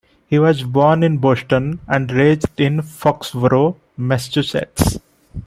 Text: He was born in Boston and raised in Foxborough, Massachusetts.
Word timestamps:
He 0.25 0.39
was 0.39 0.63
born 0.63 1.03
in 1.03 1.19
Boston 1.19 1.79
and 1.87 2.11
raised 2.11 2.59
in 2.59 2.81
Foxborough, 2.81 3.75
Massachusetts. 3.95 4.97